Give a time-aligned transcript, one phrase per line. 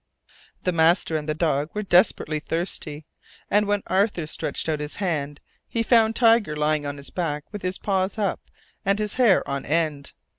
[0.63, 3.05] The master and the dog were desperately thirsty,
[3.51, 7.61] and when Arthur stretched out his hand, he found Tiger lying on his back, with
[7.61, 8.41] his paws up
[8.83, 10.13] and his hair on end.